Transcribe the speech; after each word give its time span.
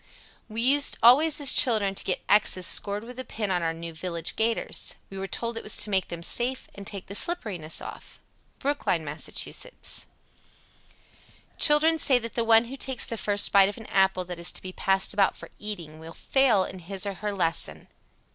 "We 0.49 0.63
used 0.63 0.97
always 1.03 1.39
as 1.39 1.51
children 1.51 1.93
to 1.93 2.03
get 2.03 2.23
X's 2.27 2.65
scored 2.65 3.03
with 3.03 3.19
a 3.19 3.23
pin 3.23 3.51
on 3.51 3.61
our 3.61 3.71
new 3.71 3.93
'village 3.93 4.35
gaiters.' 4.35 4.95
We 5.11 5.19
were 5.19 5.27
told 5.27 5.57
it 5.57 5.63
was 5.63 5.77
to 5.77 5.91
make 5.91 6.07
them 6.07 6.23
safe 6.23 6.67
and 6.73 6.87
take 6.87 7.05
the 7.05 7.13
slipperiness 7.13 7.81
off." 7.83 8.19
Brookline, 8.57 9.05
Mass. 9.05 9.27
99. 9.27 9.71
Children 11.59 11.99
say 11.99 12.17
that 12.17 12.33
the 12.33 12.43
one 12.43 12.65
who 12.65 12.77
takes 12.77 13.05
the 13.05 13.15
first 13.15 13.51
bite 13.51 13.69
of 13.69 13.77
an 13.77 13.85
apple 13.85 14.25
that 14.25 14.39
is 14.39 14.51
to 14.53 14.61
be 14.63 14.73
passed 14.73 15.13
about 15.13 15.35
for 15.35 15.51
eating 15.59 15.99
will 15.99 16.13
fail 16.13 16.63
in 16.63 16.79
his 16.79 17.05
or 17.05 17.13
her 17.13 17.31
lesson. 17.31 17.87